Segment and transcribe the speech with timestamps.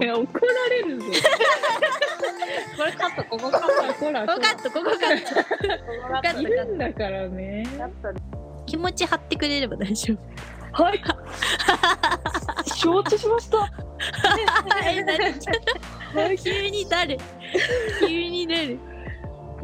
[0.00, 1.06] いや、怒られるぞ。
[2.76, 5.44] これカット、ここカット、ほら、分かったここカット分
[6.10, 7.64] かったいるんだからね。
[8.66, 10.14] 気持ち張ってくれれば大丈
[10.74, 11.00] 夫はい。
[12.74, 13.70] 承知しました。
[14.90, 16.36] え何？
[16.38, 17.16] 急に誰？
[18.00, 18.76] 急に誰？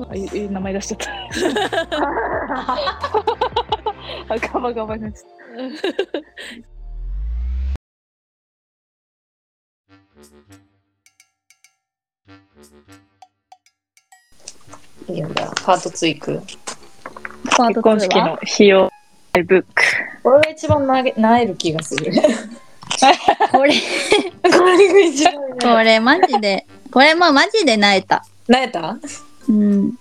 [0.09, 1.11] あ、いい名前出しちゃった。
[4.35, 5.27] あ、ガバガバになっちゃっ
[5.67, 6.80] い
[15.09, 15.53] いんだ。
[15.65, 16.41] パート2いく？
[17.57, 17.69] た。
[17.69, 18.91] 結婚式の費用
[19.33, 19.67] ブック。
[20.23, 22.13] これが一番なげなえる気がする。
[23.51, 23.73] これ
[24.43, 28.99] これが一番これマジでこれもうマジで泣いたなえた？
[29.49, 29.99] うん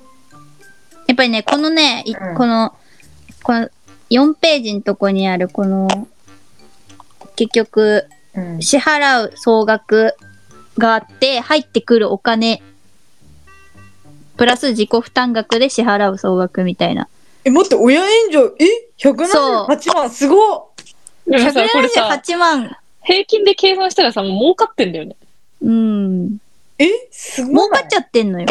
[1.08, 2.76] やっぱりねこのね、いうんこの
[3.42, 3.70] この
[4.10, 5.88] 4ページのとこにあるこの
[7.36, 8.19] 結局うん。
[8.62, 10.16] 支払う総額
[10.78, 12.62] があって入ってくるお金
[14.38, 17.08] プラス自己負担額で支払う総額みたいな
[17.44, 18.66] え、待って、親援助、え？
[18.98, 19.16] そう
[19.68, 20.66] ?178 万、すごっ
[21.28, 25.16] でもさ、これさ、178万平均で計算したらさ、もう儲かってんだよね。
[25.62, 26.38] うん
[26.78, 26.88] え？
[27.12, 27.54] すごい。
[27.56, 28.48] 儲かっちゃってんのよ。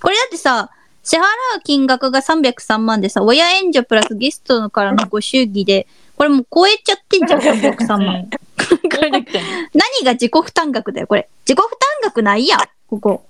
[0.00, 0.70] これだってさ、
[1.02, 5.86] 支払う金額が303万でさ、親援助プラスゲストからのご祝儀で、
[6.20, 8.28] これもう超えちゃってんじゃん、303万。
[8.28, 11.30] これだってんの何が自己負担額だよ、これ。
[11.48, 13.24] 自己負担額ないやん、ここ。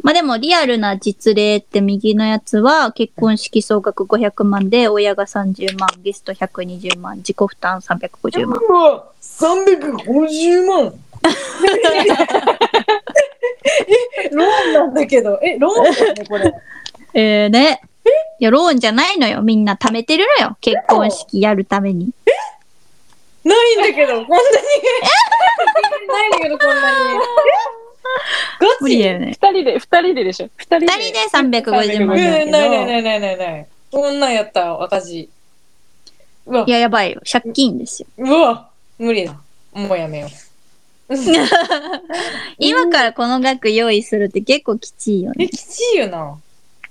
[0.00, 8.60] まあでも、リアルな実例って右のやつは、結婚式総額500万で、親が30万、ゲスト120万、自己負担350万。
[8.60, 10.94] うわ、350万。
[14.22, 16.54] え、ローンなんだけど、え、ローンだよね、これ。
[17.12, 17.80] えーね。
[18.38, 19.42] いや、ローンじゃないのよ。
[19.42, 20.56] みんな貯めてるのよ。
[20.60, 22.10] 結婚式やるために。
[23.44, 24.42] ないんだけど、こんなに。
[26.08, 27.18] ないんだけど、こんなに。
[28.60, 29.26] ガチ無理だよね。
[29.40, 30.48] 二人で、二人ででしょ？
[30.56, 30.86] 二人で。
[30.86, 32.06] 二人で350万うんだけど。
[32.06, 33.66] ないないないないないない。
[33.90, 35.28] こんなんやったら赤字。
[36.46, 37.20] うわい、や、やばいよ。
[37.30, 38.08] 借金ですよ。
[38.18, 39.36] うわ、無理だ。
[39.72, 40.30] もうやめよう。
[42.58, 45.48] 今からこの額用意するって結構きちいよえ、ね。
[45.48, 46.36] きちいよな。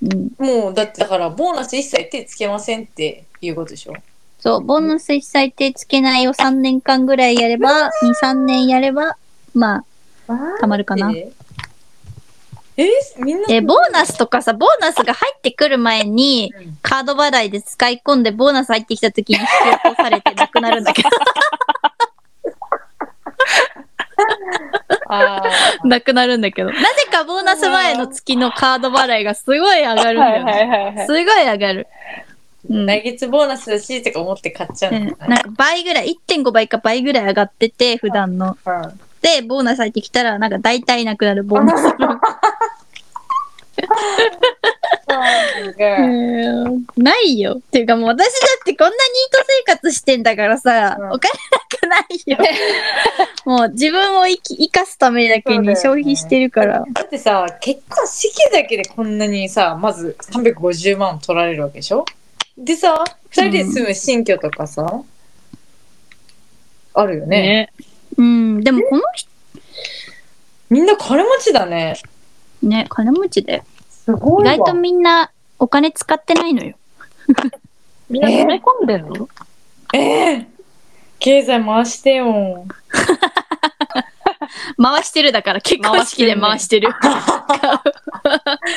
[0.02, 0.32] うん。
[0.38, 3.94] もう、だってだから、ボーナス一切手つけませんっていうことでしょ？
[4.40, 9.18] そう、ボーナス一切手つけないを3年間ぐらいやれば、2、3年やれば、
[9.54, 9.84] ま
[10.28, 11.12] あ、たまるかな。
[11.12, 11.32] え
[12.78, 12.90] え
[13.20, 13.46] みんな。
[13.50, 16.78] え、ボーナスとかさ、ボーナスが入ってくる前に、うん。
[16.82, 19.50] カード払いで使い込んで、ボーナス入ってきた時に引き
[19.88, 21.12] 落とされてなくなるんだけど、あ
[25.84, 26.70] なくなるんだけど。
[26.72, 30.52] なぜかボーナス前の月のカード払いがすごい上がるんだはいよね。
[30.52, 31.14] はいはいはいす。
[31.14, 31.88] ごい上がる。
[32.70, 32.86] うん。
[32.86, 38.58] 来月ボーナスだしとか思って買っちゃううんのかなんか倍ぐらい、1.5倍か倍ぐらい上がってて、普段の。
[38.66, 38.94] な。
[39.22, 42.20] で、ボーナス入ってきたら、なんか大体なくなるボーナス の。
[45.08, 47.56] うんうんないよ。
[47.58, 48.98] っていうかもう私だってこんなニー
[49.32, 52.38] ト生活してんだからさ、うんお金なくないよ。
[53.46, 56.84] もう自分を生き生かすためだけに消費してるから。
[56.92, 62.06] だってさ、結婚式だけでこんなにさ、まず350万取られるわけでしょ？
[62.58, 65.02] でさ、二人で住む新居とかさ、
[66.96, 67.42] あるよね？
[67.42, 67.74] ね。
[68.18, 69.30] うん、でもこの人
[70.70, 71.98] みんな金持ちだね。
[72.64, 73.64] ね、金持ちで。
[73.90, 74.54] すごいわ。
[74.56, 76.76] 意外とみんなお金使ってないのよ。
[78.10, 79.30] みんな詰め込んでんの？
[79.94, 80.48] ええ
[81.26, 82.66] 経済回してよ。
[84.80, 86.90] 回してるだから結婚式で回してる。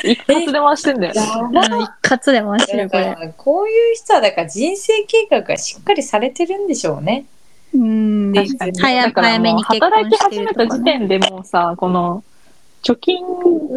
[0.03, 1.13] 一発で回してんだよ。
[1.15, 1.19] う
[1.53, 3.33] ん一括で回してるこれ。
[3.37, 7.25] こういう人はだから人生計画がしっかりされてるんでしょうね。
[7.75, 8.33] うん。
[8.33, 10.75] 早だからもう早めに結働き婚してる始めた。
[10.75, 12.23] 時点でもうさ、この、
[12.83, 13.23] 貯金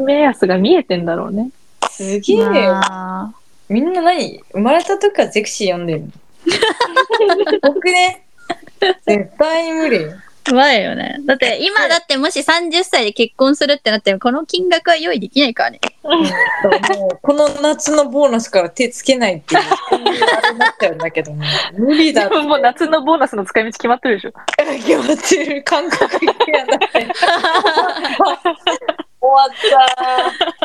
[0.07, 1.51] 目安が見えてんだろうね。
[1.91, 2.47] すげえよ。
[2.47, 3.35] まあ
[3.69, 4.43] みんな何？
[4.53, 6.09] 生まれた時からゼクシー読んでるの？
[7.75, 8.22] 僕ね、
[9.07, 10.07] 絶対に無理。
[10.51, 11.19] うまいよね。
[11.25, 15.81] だって今だってもし30歳で結婚するってなってもこの金額は用意できないからね。
[16.03, 21.45] もうこの夏のボーナスから手つけないっていう、なっちゃうんだけども、
[21.79, 22.43] 無理だって。
[22.43, 24.33] もう夏のボーナスの使い道決まってるでしょ。
[24.57, 27.07] 決まってる感覚が嫌だって。
[29.21, 29.51] 終わっ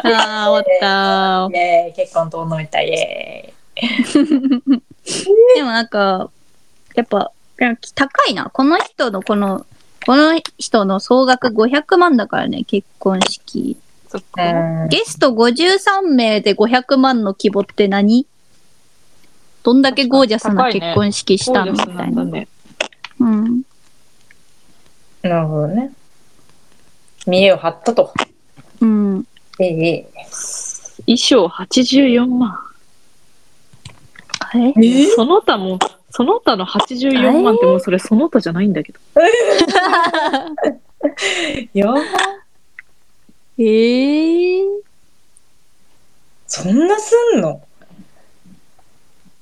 [0.03, 1.55] たああ、終わったー。
[1.55, 3.53] イェーイ、結婚遠のいた、イェーイ。
[3.85, 4.81] ー。
[5.55, 6.31] でもなんか、
[6.95, 7.31] やっぱ、
[7.95, 8.49] 高いな。
[8.51, 9.65] この人のこの、
[10.05, 13.77] この人の総額500万だからね、結婚式。
[14.09, 14.87] そっか。
[14.87, 18.25] ゲスト53名で500万の規模って何？
[19.63, 21.73] どんだけゴージャスな結婚式したの？
[21.73, 22.03] みゴージャスたな。
[22.03, 22.47] ないんだね。
[23.19, 23.61] うん。
[25.23, 25.91] なるほどね。
[27.25, 28.13] 見栄を張ったと。
[28.79, 29.27] うん。
[29.59, 30.07] ええ。
[31.05, 32.59] 衣装84万。
[34.55, 35.77] ええその他も、
[36.17, 38.99] その他の84万ってもうそれその他じゃないんだけど。
[41.75, 41.99] やば。
[43.59, 44.65] えー、
[46.47, 47.61] そんなすんの？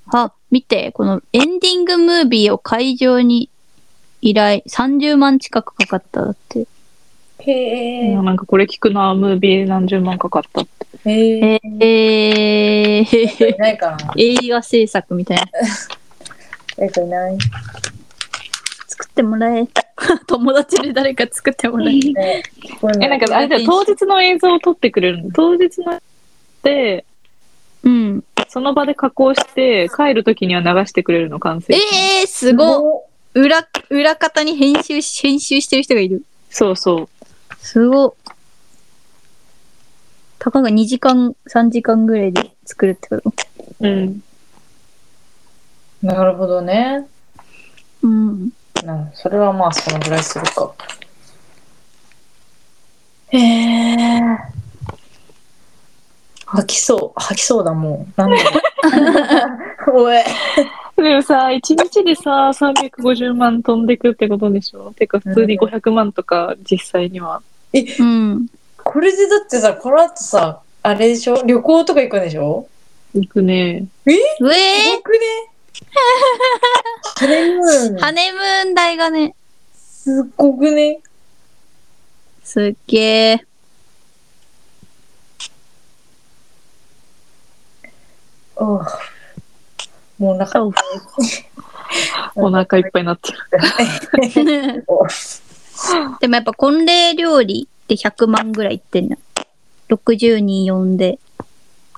[0.08, 3.50] あ、見て、このエンディングムービーを会場に
[4.20, 6.68] 依頼、30万近くかかっただって。
[7.40, 7.52] へ
[8.12, 8.16] え。
[8.16, 11.10] なんかこれ聞くな、ムービー何十万かかったって。
[11.10, 11.62] へえ。
[11.64, 15.46] えー、い ないかな映画制作みたいな。
[16.78, 17.38] 誰かいない
[18.88, 19.68] 作ってもらえ。
[20.28, 21.94] 友達で誰か作ってもらえ。
[21.94, 22.44] ね
[22.80, 25.32] こういうのえ、なんかあれだよ、当日の映像を撮ってくれるの。
[25.32, 26.02] 当日の
[26.64, 27.06] で、
[27.84, 28.24] うん。
[28.48, 31.74] その場で加工して、帰る時には流してくれるの、完成。
[31.74, 33.04] えー、すごっ
[33.36, 36.24] 裏、裏方に編集し、編集してる人がいる。
[36.50, 37.10] そうそう。
[37.60, 38.14] すごっ
[40.40, 43.32] たかが2時間、3時間ぐらいで作るってこと？
[43.82, 44.24] うん。
[46.02, 47.08] なるほどね。
[48.02, 48.50] うん。
[48.84, 50.74] なそれはまあそのぐらいするか。
[53.30, 54.22] へえ。
[56.46, 57.20] 吐きそう。
[57.20, 58.22] 吐きそうだもう。
[58.22, 58.52] なんだろ
[59.98, 60.04] う。
[60.04, 60.18] おい。
[60.96, 64.94] でもさ、1日でさ、350万飛んでくってことでしょ？
[64.94, 67.42] てか、普通に500万とか、実際には。
[67.74, 68.48] うん。
[68.84, 71.44] これでだってさ、この後さ、あれでしょ？
[71.44, 72.68] 旅行とか行くんでしょ？
[73.16, 73.88] 行くね。
[74.06, 74.16] うえ？
[74.16, 74.44] す
[74.98, 75.18] ごくね
[77.18, 77.96] ハネムーン。
[77.96, 79.36] ー、ハネムーン代がね、
[79.74, 81.00] すっごくね。
[82.44, 83.46] すっげえ。
[88.56, 88.86] おう。
[90.20, 90.74] もうお腹おう。
[92.36, 94.84] お腹いっぱいになってる。
[94.88, 95.06] お
[96.20, 99.18] でもやっぱ婚礼料理って100万ぐらいいってんの。
[99.90, 101.20] 60人呼んで、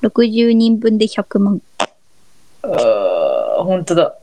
[0.01, 1.62] 60人分で100万。
[2.63, 4.15] あーほんとだ。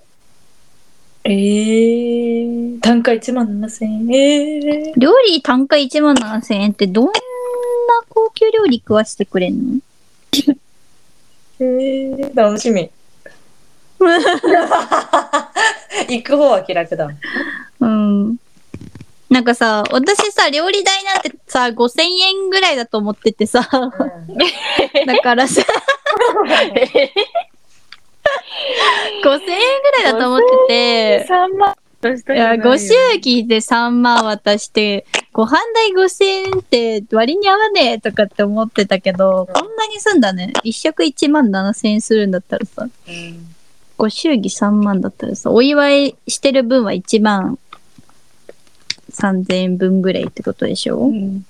[1.24, 4.14] えー、単価1万7000円。
[4.14, 7.12] えー、料理単価1万7000円ってどんな
[8.08, 9.80] 高級料理食わしてくれんの？
[11.60, 12.90] えー、楽しみ。
[16.08, 17.08] 行く方は気楽だ。
[17.80, 18.36] うん。
[19.30, 23.66] なんかさ、私さ、料理代なんてさ、5000円ぐらいだと思っててさ、
[25.06, 25.62] だからさ、
[29.24, 31.74] 5000円ぐらいだと思ってて、3万
[32.04, 40.52] いや、ご祝儀で3万渡して、ご飯代5000円って割に合わねえとかって思ってたけど、こんなにすんだね。
[40.64, 43.54] 一食1万7000円するんだったらさ、うん。
[43.96, 47.58] ご祝儀3万だったらさ、お祝いしてる分は1万
[49.10, 51.46] 3000円分ぐらいってことでしょ、うん。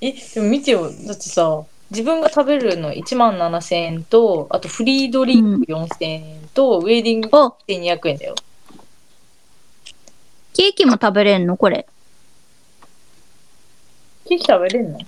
[0.00, 0.82] え、でも見てよ。
[0.82, 8.34] だってさ、自分が食べるの1万7000円と、あとフリードリンク4000円と、ウェディングお、1200円だよ。
[10.54, 11.56] ケーキも食べれんの？
[11.56, 11.86] これ。
[14.26, 14.98] ケーキ食べれんの？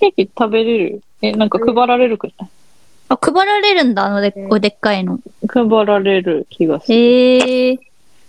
[0.00, 1.02] ケーキ食べれる？
[1.22, 2.46] え、なんか配られるくな？
[2.46, 2.48] い
[3.10, 5.20] あ、配られるんだ、あのでっでっかいの。
[5.46, 6.94] 配られる気がする。
[6.94, 7.78] へえ。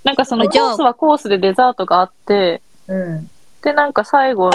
[0.03, 3.29] なんかそのコースはコースでデザートがあって、うん。
[3.61, 4.50] で、なんか最後、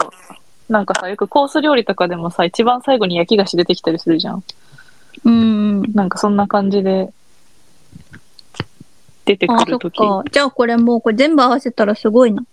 [0.68, 4.44] なんかさ、よくコース料理とかでもさ、一番最後に焼き菓子出てきたりするじゃん。
[5.24, 5.92] うんうん。
[5.94, 7.12] なんかそんな感じで、
[9.24, 9.98] 出てくるとき。
[9.98, 10.24] か。
[10.30, 12.44] じゃあこれもう、これ全部合わせたらすごいな。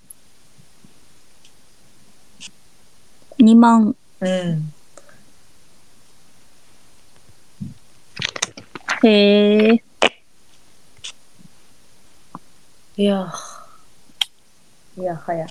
[3.40, 3.96] 2万。
[4.20, 4.74] うん。
[9.04, 9.84] へえ。
[12.98, 13.34] いや
[14.98, 15.48] いやはや。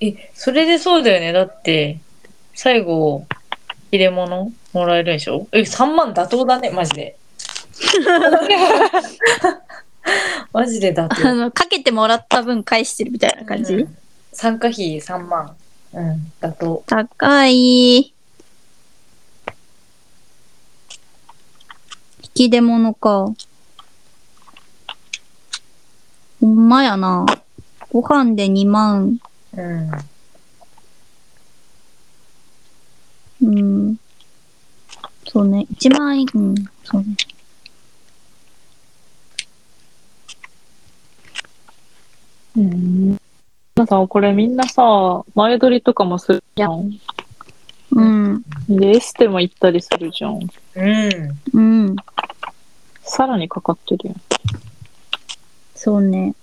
[0.00, 1.32] え、それでそうだよね。
[1.32, 1.98] だって、
[2.54, 3.26] 最後、
[3.90, 5.48] 入れ物もらえるでしょ？
[5.52, 7.16] え、3万妥当だね、マジで。
[10.52, 11.34] マジで妥あ当。
[11.34, 13.96] の、かけてもらった分返してるみたいな感じ、うん
[14.30, 15.56] 参加費3万。
[15.92, 16.84] うん、妥当。
[16.86, 17.96] 高い。
[17.96, 18.12] 引
[22.34, 23.32] き出物か。
[26.40, 27.26] ほんまやな。
[27.90, 29.18] ご飯で2万。
[29.58, 29.90] うん。
[33.42, 33.96] うん。
[35.26, 35.66] そうね。
[35.74, 36.26] 1万円。
[36.34, 36.54] うん。
[36.84, 37.16] そうね。
[42.56, 43.18] うん。
[43.74, 46.98] なんかこれみんなさ、前撮りとかもするじゃん。
[47.92, 48.42] うん。
[48.68, 50.40] で、エステも行ったりするじゃん。
[50.74, 51.38] うん。
[51.52, 51.60] う
[51.92, 51.96] ん。
[53.02, 54.14] さらにかかってるよ。
[55.74, 56.34] そうね。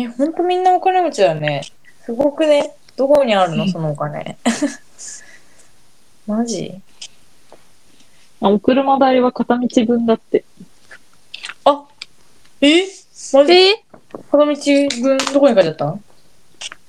[0.00, 1.60] ね、ほんとみんなお金持ちだね。
[2.04, 2.74] すごくね。
[2.96, 3.68] どこにあるの？
[3.68, 4.38] そのお金。
[6.26, 6.80] マジ？
[8.40, 10.44] あお車代は片道分だって。
[11.64, 11.84] あ
[12.62, 12.84] え？
[13.34, 13.52] マジ？
[13.52, 13.84] え？
[14.30, 15.98] 片道分どこに書いてあった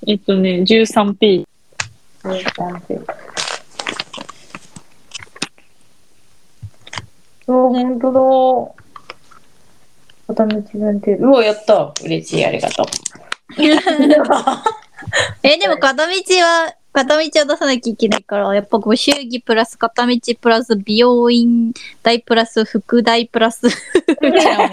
[0.08, 1.46] えっとね、13P。
[7.48, 8.81] うわ、ほんとだ。
[10.28, 11.16] 片道分って。
[11.18, 11.94] うわ、やった。
[12.04, 12.86] 嬉しい、ありがとう。
[15.44, 21.74] え、でも片道は、片道は出さなきゃいけないから、やっぱご祝儀プラス片道プラス美容院
[22.04, 24.70] 代プラス副代プラス、うちらも、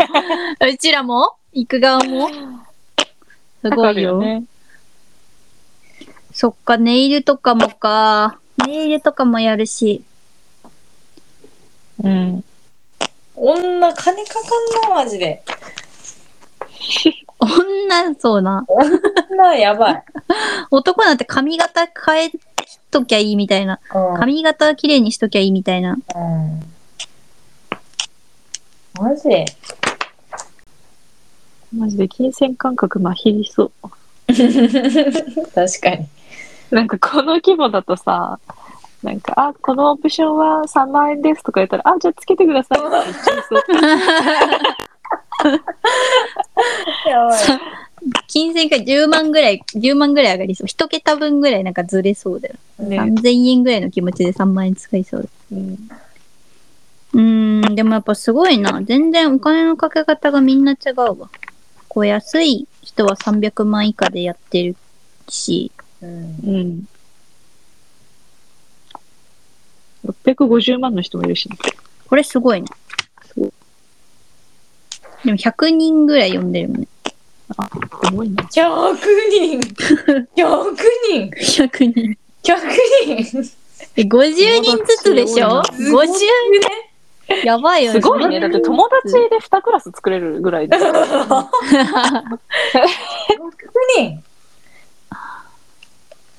[0.61, 2.28] うちらも行く側も
[3.62, 4.45] すごかいよね。
[6.33, 8.38] そっか、ネイルとかもか。
[8.67, 10.05] ネイルとかもやるし。
[12.02, 12.45] うん。
[13.40, 15.42] 女、金かかんな、マジで。
[17.38, 18.64] 女、そうな。
[19.30, 20.04] 女、やばい。
[20.71, 22.30] 男なんて髪型変え
[22.90, 23.78] ときゃいいみたいな。
[23.95, 25.92] うん髪型綺麗にしときゃいいみたいな。
[26.14, 26.61] うん
[29.00, 29.28] マジ？
[31.73, 33.71] マジで金銭感覚まひりそう。
[35.54, 36.09] 確かに。
[36.71, 38.40] なんかこの規模だとさ、
[39.02, 42.78] なんか、あ、このオプションは3万円ですとか言ったら、あ、じゃあつけてください。
[47.09, 47.38] やばい。
[48.26, 50.67] 金銭が10万ぐらい、10万ぐらい上がりそう。
[50.67, 52.55] 一桁分ぐらいなんかずれそうだよ。
[52.78, 52.99] ね。
[52.99, 55.28] 3000円ぐらいの気持ちで3万円使いそう。
[55.52, 55.90] うん
[57.14, 58.83] うーん、でもやっぱすごいな。
[58.83, 61.31] 全然お金のかけ方がみんな違うわ。
[61.88, 64.76] こう安い人は300万以下でやってる
[65.28, 66.88] し、うんうん。
[70.07, 71.57] 650万の人もいるしね。
[72.09, 72.69] これすごいね。
[75.25, 76.87] でも100人ぐらい呼んでるもんね。
[78.07, 78.43] すごいな。
[78.45, 78.97] 100
[79.31, 80.26] 人 !100
[81.11, 82.17] 人100人。
[82.45, 82.59] !100
[83.33, 83.50] 人
[83.97, 85.62] え、50人ずつでしょ？
[85.64, 86.12] すごい ?50
[87.45, 88.00] やばいよね。
[88.00, 88.40] すごいね。
[88.40, 90.76] だって友達で2クラス作れるぐらいで。
[90.76, 91.05] 100
[93.99, 94.23] 人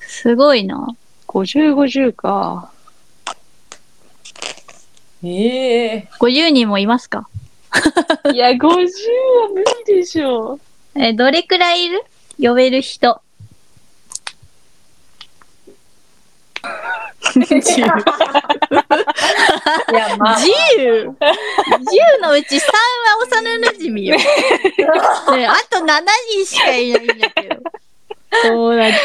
[0.00, 0.88] すごいな。
[1.28, 2.70] 50、50か。
[5.22, 7.28] ええ50人もいますか？
[8.32, 8.78] いや、50は
[9.54, 10.58] 無理でしょ。
[10.94, 12.02] え、どれくらいいる？
[12.40, 13.20] 呼べる人。
[17.36, 17.40] い
[17.80, 17.86] や、
[20.18, 21.14] まあ、10!10
[22.22, 22.66] のうち3は
[23.22, 24.16] 幼馴染よ。
[24.16, 24.24] ね
[25.46, 26.02] あと7
[26.34, 27.56] 人しかいないんだけど。
[28.42, 28.96] 友達。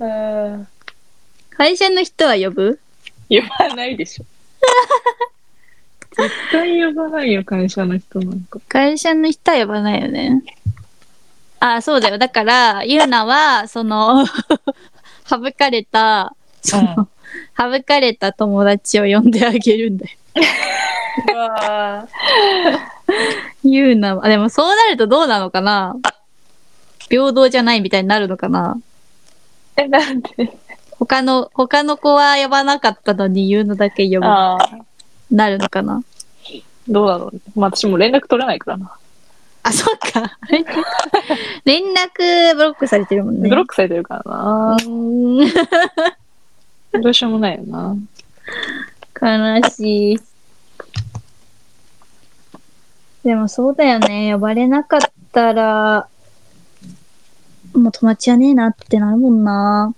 [0.00, 0.68] うん
[1.64, 2.78] 会社の人は呼ぶ？
[3.30, 4.24] 呼ばないでしょ。
[6.10, 8.60] 絶対呼ばないよ、会社の人なんか。
[8.68, 10.42] 会社の人は呼ばないよね。
[11.60, 12.18] あ、そうだよ。
[12.18, 14.26] だから、ゆうなは、その、
[15.26, 17.08] 省かれた、その、
[17.56, 20.10] 省かれた友達を呼んであげるんだよ。
[21.32, 22.06] うわ
[23.62, 25.96] ゆうなは、あでもそうなるとどうなのかな？
[27.08, 28.76] 平等じゃないみたいになるのかな？
[29.76, 30.58] え、なんで？
[30.98, 34.70] 他の、他の子は呼ばなかったのに言うのだけ呼ぶ、ああ、
[35.30, 36.02] なるのかな？
[36.88, 37.40] どうだろうね。
[37.54, 38.96] まあ私も連絡取れないからな。
[39.62, 40.38] あ、そっか。
[41.64, 43.48] 連絡ブロックされてるもんね。
[43.48, 44.76] ブロックされてるからな。
[44.78, 45.44] うー
[46.98, 47.96] んどうしようもないよな。
[49.20, 50.20] 悲しい。
[53.24, 54.32] でもそうだよね。
[54.34, 55.00] 呼ばれなかっ
[55.32, 56.08] たら、
[57.72, 59.94] もう友達じゃねえなってなるもんな。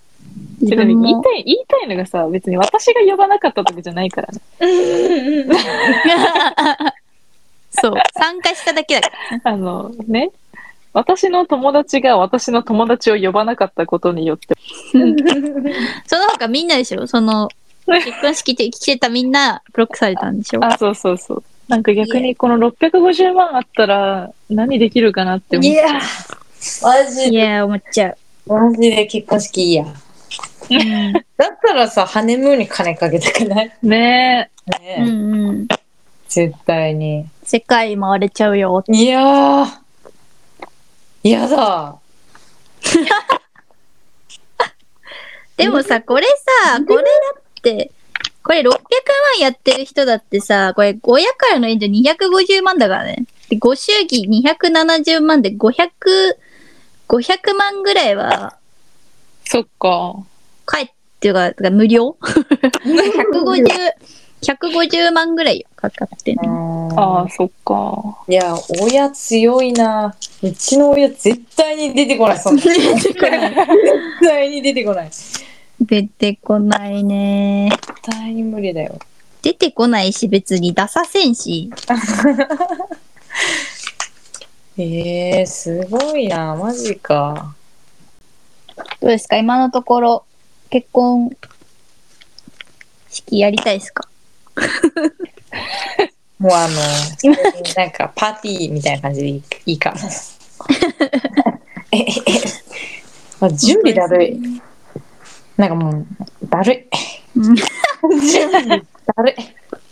[0.60, 0.84] 自も。
[0.84, 4.40] 言いたい、言いたいのがさ、別に私が呼ばなかったとかじゃないからね。
[7.70, 7.94] そう。
[8.14, 9.10] 参加しただけだか
[9.44, 9.52] ら。
[9.52, 10.30] あの、ね。
[10.92, 14.54] 私の友達が私の友達を呼ばなかったことによって、
[16.06, 17.06] その他みんなでしょ？
[17.06, 17.50] その、
[17.86, 20.64] 結婚式で来てたみんなブロックされたんでしょ？
[20.64, 21.44] あ、そうそうそう。
[21.68, 26.00] なんか逆にこの650万あったら何できるかなって思っいや、
[26.82, 28.16] マジで、いや、思っちゃ
[28.46, 28.54] う。
[28.54, 29.84] マジで結婚式いいや。
[30.70, 31.12] うん。
[31.12, 31.24] だっ
[31.62, 33.72] たらさ、ハネムーンに金かけたくない？
[33.82, 35.06] ねね、うん
[35.48, 35.68] うん。
[36.28, 37.26] 絶対に。
[37.44, 38.82] 世界回れちゃうよ。
[38.88, 39.66] いやー、
[41.22, 41.96] やだ。
[45.56, 46.26] でもさ、これ
[46.64, 47.08] さ、これだ
[47.38, 47.90] って、
[48.42, 48.78] これ600万
[49.40, 53.24] やってる人だってさ、これ親からの援助250万だからね。
[53.48, 55.88] で、ご祝儀270万で500、
[57.08, 58.56] 500万ぐらいは
[59.44, 60.16] そっか。
[60.66, 60.88] 返っ
[61.20, 63.64] ていうか、無料 ?150、
[64.42, 66.92] 150万ぐらいよかかってんの。
[66.96, 68.18] ああ、そっか。
[68.28, 70.14] いや、親強いな。
[70.42, 72.62] うちの親絶対に出てこない、そんな。
[72.62, 73.14] 絶
[74.22, 75.08] 対に出てこない。
[75.10, 75.38] 絶
[75.80, 77.70] 出てこないね。
[78.02, 78.98] 対に無理だよ。
[79.42, 81.70] 出てこないし別に出させんし。
[84.78, 86.54] えー、すごいな。
[86.56, 87.54] マジか。
[89.00, 89.36] どうですか？
[89.38, 90.24] 今のところ
[90.70, 91.30] 結婚
[93.10, 94.08] 式やりたいですか？
[96.38, 96.74] もうあの、
[97.76, 99.98] なんかパーティーみたいな感じでいいか も。
[101.92, 102.12] えええ
[103.40, 104.40] あ準備だるい。
[105.56, 106.06] なんかもう、
[106.48, 107.38] だるい。
[107.38, 108.62] うん準備
[109.16, 109.34] だるい。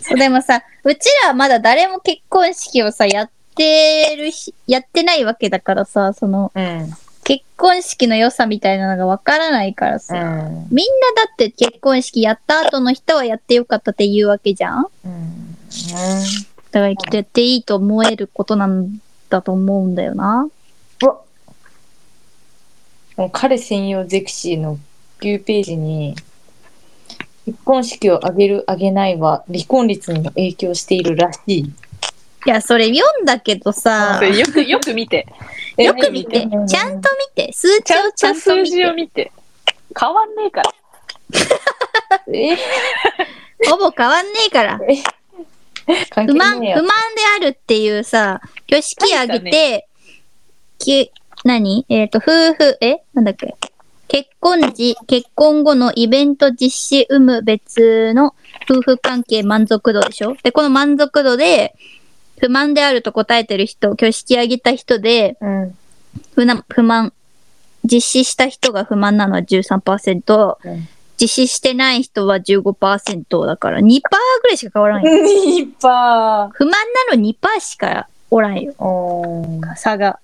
[0.02, 6.90] そうでもさ、うちらはまだ誰も結婚式をさ、やってるし、やってないわけだからさ、その、うん。
[7.24, 10.68] 結婚式の良さみたいなのがわからないからうさ、ん。
[10.70, 15.56] みんなだって結婚式やった後の人はやってよかったって言うわけじゃんうん。
[16.70, 18.98] だからきっとやっていいと思えることなん
[19.30, 20.48] だと思うんだよな。
[21.02, 21.20] うわ
[23.16, 24.78] もう彼専用ゼクシーの
[25.20, 26.16] ビューページに、
[27.46, 31.72] 結婚式を挙げる挙げないは離婚率にも影響しているらしい。
[32.46, 34.20] いや、それ読んだけどさ。
[34.24, 35.26] よく、よく見て。
[35.78, 38.70] よく見て、ちゃんと見て、数値をちゃんとと数見て。
[38.70, 39.32] 字を見て。
[39.98, 40.72] 変わんねえから。
[42.32, 42.56] え？
[43.70, 44.78] ほぼ変わんねえから。
[46.26, 46.82] 不満、不満で
[47.36, 49.88] あるっていうさ、挙式挙げて、
[50.78, 51.10] き
[51.44, 51.84] 何？
[51.88, 52.98] えっ、と、夫婦、え？
[53.14, 53.54] なんだっけ？
[54.08, 58.34] 結婚時、結婚後のイベント実施有無別の
[58.70, 60.36] 夫婦関係満足度でしょ？
[60.42, 61.74] で、この満足度で、
[62.40, 65.76] 不満であると答えてる人、挙式挙げた人で、うん。
[66.34, 67.12] 不な不満、
[67.84, 73.84] 実施した人が不満なのは13%、うん実施してない人は15%だから2%
[74.42, 75.12] ぐらいしか変わらんよ。
[75.22, 76.72] ニッパ不満
[77.10, 78.72] なの2%しかおらんよ。
[78.72, 78.84] ー。
[78.84, 80.18] おー差が。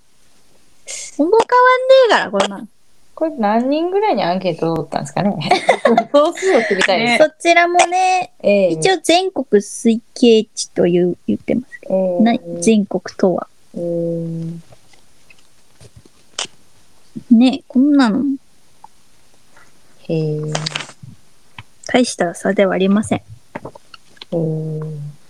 [1.17, 2.69] ほぼ変わんねえから、これなん。
[3.15, 5.39] これ何人ぐらいにアンケートを取ったんですかね？
[6.13, 7.19] 総数を知りたいで。
[7.19, 11.70] そちらもね、ええ一応全国推計値という言ってます
[12.23, 13.47] な全国とは。
[13.75, 14.59] えー
[17.31, 18.25] ねこんなの
[20.09, 20.41] へえ
[21.87, 23.23] 大した差ではありません。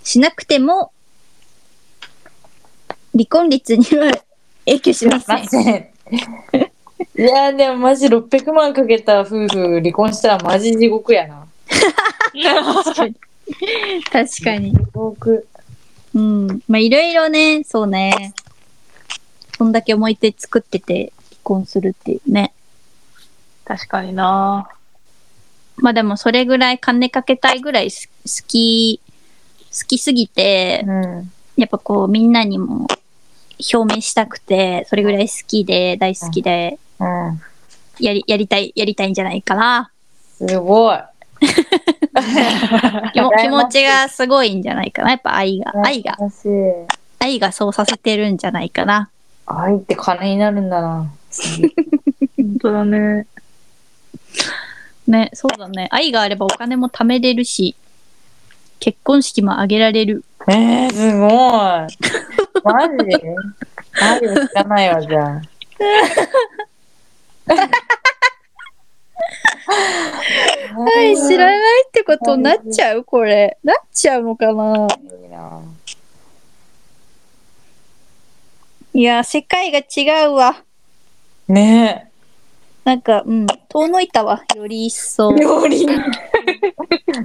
[0.02, 0.92] しなくても、
[3.12, 4.12] 離婚率には
[4.66, 5.48] 影響しませんま。
[5.48, 5.90] せん。
[7.18, 11.46] いやでもマジ600万かけた夫婦離婚したらマジ地獄やな。
[12.82, 13.14] 確かに。
[14.12, 14.72] 確かに。
[14.72, 15.48] 地獄。
[16.14, 16.46] うん。
[16.68, 18.34] まあ、いろいろね、そうね。
[19.56, 22.52] そんだけ思い出作ってて離婚するっていうね。
[23.64, 24.68] 確かにな
[25.76, 29.00] まあでもそれぐらい金かけたいぐらいす好き、
[29.70, 31.32] 好きすぎて、うん。
[31.56, 32.86] やっぱこうみんなにも
[33.74, 37.40] 表明したくて、それぐらい好きで、大好きで、うん。
[38.00, 39.90] やり、やりたい、やりたいんじゃないかな。
[40.38, 40.98] すごい。
[43.12, 45.10] 気持ちがすごいんじゃないかな。
[45.10, 46.16] やっぱ愛が、愛が。
[47.18, 49.10] 愛がそうさせてるんじゃないかな。
[49.46, 51.10] 愛って金になるんだな。
[52.36, 53.26] 本当だね。
[55.06, 55.88] ね、そうだね。
[55.90, 57.74] 愛があればお金も貯めれるし、
[58.78, 60.24] 結婚式も挙げられる。
[60.48, 61.30] えー、すごい。
[62.64, 63.16] マジ？
[64.00, 65.42] 愛を知らないわ、じゃあ。
[70.74, 73.04] はい、知らないってことになっちゃう？
[73.04, 73.58] これ。
[73.62, 74.88] なっちゃうのかな？
[78.92, 80.64] いや、世界が違うわ。
[81.48, 82.10] ね
[82.84, 84.42] なんか、うん、遠のいたわ。
[84.56, 85.40] より一層え。。
[85.40, 85.86] 料 理。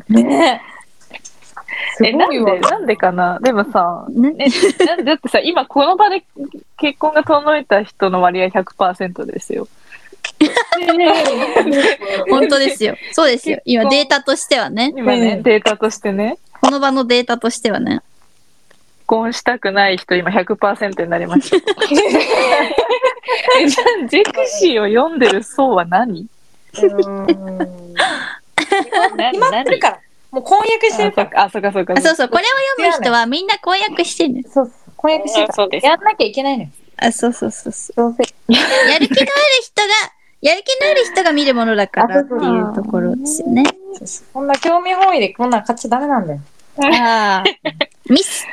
[0.09, 0.75] ねえ。
[1.97, 2.59] すえ、なんで？
[2.59, 3.39] なんでかな？
[3.41, 5.03] でもさ、ね、え、なんで？
[5.05, 6.23] だってさ、今この場で
[6.77, 9.67] 結婚が遠いた人の割合100%ですよ。
[12.29, 12.95] 本当ですよ。
[13.11, 13.59] そうですよ。
[13.65, 14.93] 今データとしてはね。
[14.95, 18.01] 今ね、うんデータとしてね、この場のデータとしてはね。
[19.05, 21.57] 結婚したくない人今100%になりました。
[23.59, 26.25] え、じゃあ、ゼクシーを読んでる層は何？
[26.73, 27.23] 決ま
[29.61, 29.99] ってるから。
[30.31, 31.43] もう婚約してるから。
[31.43, 31.93] あ、そっかそっか。
[31.95, 34.49] あそうそう、これを読む人はみんな婚約してんのよ。
[34.51, 34.91] そうそう。
[34.97, 35.55] 婚約してるから。
[35.55, 36.69] そうですやんなきゃいけないのよ。
[36.97, 37.93] あ、そうそうそうそ。
[37.95, 38.15] う。
[38.49, 39.87] やる気のある人が、
[40.45, 43.63] やる気のある人が見るものだからっていうところですよね。
[44.31, 46.39] こんな興味本位でこんなん買っちゃダメなんだよ。
[46.77, 47.43] ああ。
[48.07, 48.45] ミス、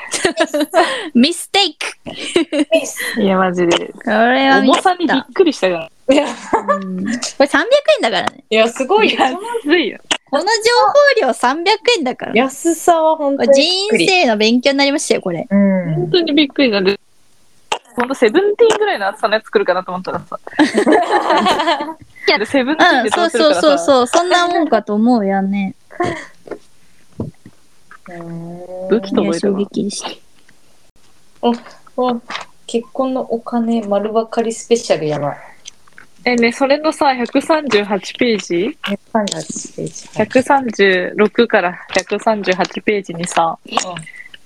[1.15, 3.21] ミステイク。
[3.21, 3.93] いや、マジで。
[3.93, 6.15] これは重さにびっくりしたから。
[6.15, 7.59] いや、うんこれ300
[7.99, 8.45] 円だからね。
[8.49, 9.19] いや、すごいよ。
[9.77, 9.99] いよ。
[10.31, 10.49] この情
[11.21, 11.65] 報量300
[11.99, 12.33] 円だから。
[12.35, 14.07] 安さは本当にびっ人くり。
[14.07, 15.47] 生の勉強になりましたよ、これ。
[15.51, 16.11] うん本。
[16.11, 16.99] 当にびっくりなんで。
[18.03, 20.41] ほんとセブンティーンぐらいの厚さのやつ作るかなと思ったらさ。
[22.37, 23.61] でセブンティーンうん、でそうどうするからさ。
[23.61, 24.07] そうそうそう。
[24.09, 25.77] そんなもんかと思うやね。
[28.91, 29.55] 武器といや、衝。
[29.55, 30.11] 撃でした。
[31.97, 32.21] お
[32.67, 35.37] 結婚のお金丸分かりスペシャルやばい。
[36.25, 40.09] え、ね、それのさ、138ページ？138ページ。
[40.41, 43.75] 136から138ページにさ、うん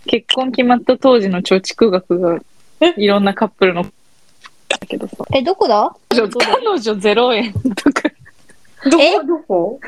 [0.07, 2.39] 結婚決まった当時の貯蓄額が
[2.97, 3.83] いろんなカップルの。
[3.83, 3.91] だ
[4.89, 5.95] けどさ、え、どこだ？
[6.11, 8.03] 彼女0円とか、
[8.91, 9.25] どえこ？
[9.25, 9.81] どこ？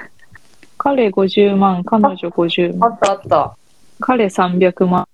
[0.78, 3.56] 彼50万、彼女50万、あったあった。
[4.00, 5.08] 彼300万、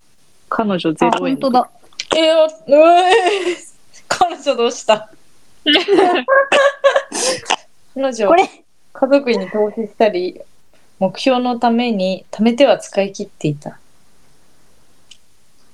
[0.48, 1.37] 彼女あ、0円。
[1.37, 1.70] 本当だ。
[2.16, 5.10] えー、うえー、彼女どうした？
[7.94, 8.48] 彼女これ、
[8.92, 10.40] 家族に投資したり、
[10.98, 13.78] 目標のために貯めては使い切っていた。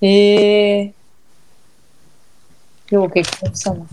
[0.00, 0.99] ええー。
[2.90, 3.86] よう結婚したの。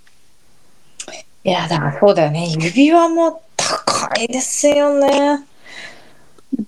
[1.43, 2.47] いや、だからそうだよね。
[2.49, 5.45] 指輪も高いですよね。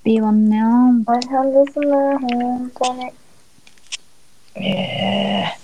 [0.06, 0.60] 指輪ね。
[1.06, 1.88] 大変ですね、
[2.22, 3.12] 本当に。
[4.56, 5.58] ええ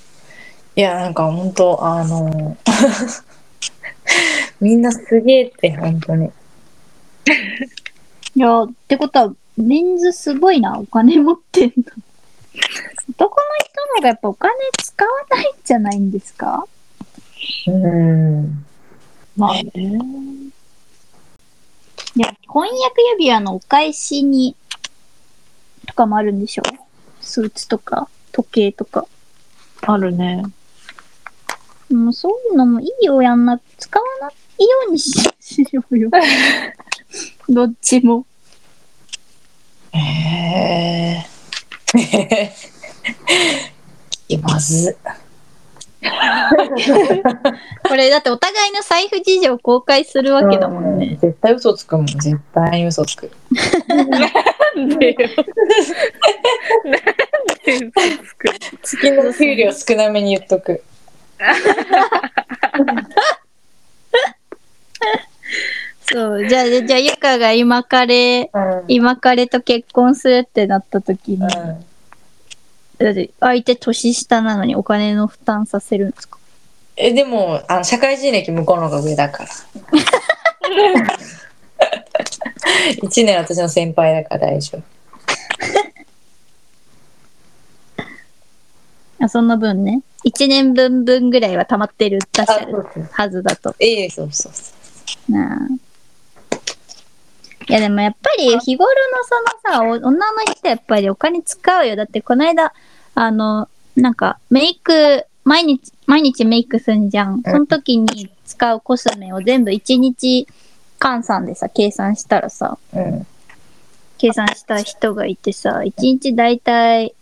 [0.75, 2.57] いや、なんか本当、あの、
[4.59, 6.31] みんなすげえって、本当に。
[8.35, 11.83] いや、ってことは、メンズすごいな、お金持ってんの。
[13.09, 14.53] 男の人の方がやっぱお金
[14.95, 16.65] 使わないんじゃないんですか？
[17.67, 18.65] うん。
[19.35, 19.71] まあね。
[22.15, 24.55] いや、婚約指輪のお返しに、
[25.85, 26.63] とかもあるんでしょ？
[27.19, 29.05] スーツとか、時計とか。
[29.81, 30.43] あるね。
[31.91, 33.59] もうそういうのもいいよ、やんな。
[33.77, 36.09] 使わないようにししようよ。
[37.49, 38.25] どっちも。
[39.93, 39.97] え
[41.97, 42.55] え
[44.27, 44.97] 気まず。
[47.87, 51.17] これだってお互いの財布事情公開するわけだもんね。
[51.19, 52.05] 絶対嘘つくもん。
[52.05, 53.31] 絶対に嘘つく。
[53.89, 55.29] なんでよ。
[56.85, 56.99] なん
[57.65, 58.49] で嘘つく？
[58.83, 60.83] 月の給料少なめに言っとく。
[66.11, 66.47] そう。
[66.47, 68.83] じゃあ、じゃあ、ゆかが今彼、うん。
[68.87, 71.39] 今彼と結婚するってなった時に、
[72.97, 76.37] だって相手年下なのにお金の負担させるんですか？
[76.97, 79.49] え、でも、あの、社会人歴向こうの方が上だから。
[83.03, 84.83] 一年私の先輩だから大丈夫。
[89.25, 90.01] あその分ね。
[90.23, 93.75] 一年分分ぐらいは溜まってるらっしゃるそうはずだと。
[93.79, 94.73] ええそうそうそ
[95.29, 95.31] う。
[95.31, 95.57] なあ。
[97.67, 100.17] いやでもやっぱり日頃のそのさ、お女の
[100.51, 101.95] 人やっぱりお金使うよ。
[101.95, 102.73] だってこの間、
[103.15, 107.41] あの、なんかメイク、毎日、毎日メイクすんじゃん。
[107.43, 110.47] その時に使うコスメを全部一日
[110.99, 113.27] 換算でさ、計算したらさ、うん。
[114.17, 117.13] 計算した人がいてさ、一日だいたい、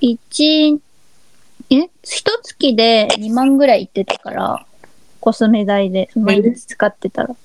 [0.00, 0.80] 一、
[1.70, 1.88] え？
[2.02, 4.66] 一月で2万ぐらいいってたから、
[5.20, 7.36] コスメ代で毎日使ってたら。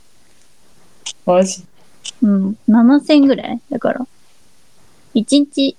[1.26, 1.66] マジ
[2.22, 3.60] うん、7000ぐらい？
[3.70, 4.06] だから。
[5.16, 5.76] 1日、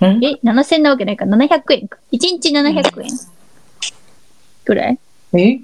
[0.00, 1.24] んえ、7000なわけないか。
[1.24, 1.98] 700円か。
[2.12, 3.10] 1日700円
[4.64, 4.98] ぐらい？
[5.34, 5.60] え？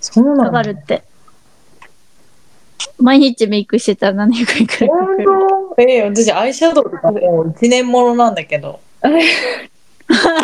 [0.00, 0.44] そんなの？
[0.44, 1.02] かかるって。
[2.98, 5.24] 毎日メイクしてたら700円くらいかか本る。
[5.76, 8.80] 当ええ私アイシャドウとかもう一年ものなんだけど。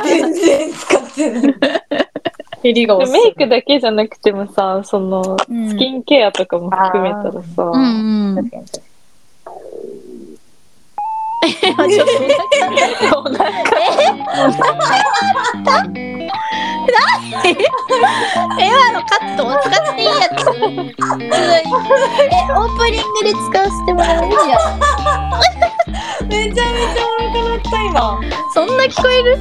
[0.05, 2.02] 全然使ってない。
[2.63, 5.71] メイクだけじゃなくてもさ、その、うん。
[5.71, 8.51] スキンケアとかも含めたらさ、うんうん。
[8.51, 8.59] 確か
[11.87, 12.07] にちょっ
[13.11, 13.43] とお腹
[18.59, 21.63] 今のカットを使っていいやつえ、
[22.51, 26.29] オープニングで使わせてもらうじゃん。
[26.29, 28.21] めちゃめちゃお腹鳴った今。
[28.55, 29.39] そんな聞こえる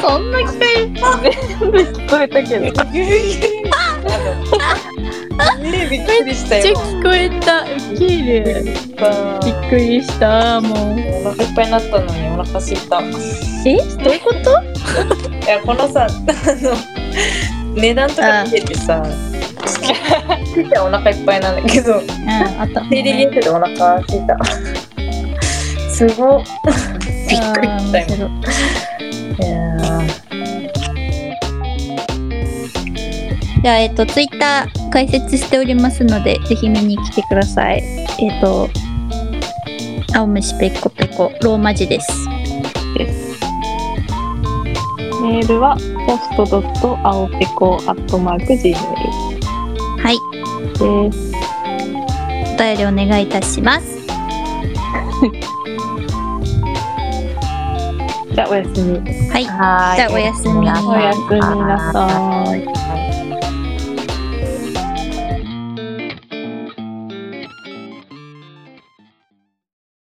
[0.00, 0.92] そんな聞こえる
[1.60, 2.66] 全部聞こえたけど。
[5.62, 6.64] ええびっくりしたよ。
[6.64, 7.62] めっちゃ聞こえた。
[7.62, 7.66] ウ
[7.98, 8.64] ケる。
[8.64, 10.60] びっくりした。
[10.60, 10.96] もう。
[11.26, 13.00] お腹いっぱいになったのにお腹すいた。
[13.00, 13.04] い
[13.66, 13.76] え？
[13.76, 14.50] どういうこと？
[15.48, 16.10] やこのさあ
[16.62, 16.74] の
[17.74, 19.66] 値段とか見ててさ、好
[20.62, 22.10] きてお腹いっぱいなんだけど、うん、
[22.60, 22.82] あった。
[22.88, 24.38] 生理現象でお腹すいた。
[25.92, 26.44] すごっ。
[27.28, 28.30] びっくりしたよ。
[33.66, 37.82] じゃあ、えっと、ツイッター開設しておりますので、ぜひ見に来てください。
[38.20, 38.70] えっと、
[40.14, 42.28] 青虫ペコペコ、ローマ字です。
[45.20, 45.76] メールは、
[46.06, 48.76] ポストドット青ペコアットマーク Gmail
[49.98, 50.20] はい。
[50.78, 51.32] です。
[52.54, 53.98] お便りお願いいたします。
[58.32, 59.00] じゃあ、おやすみ。
[59.28, 59.44] はい。
[59.44, 59.96] はーい。
[59.96, 60.76] じゃあおやすみおや
[61.12, 62.85] すみなさい。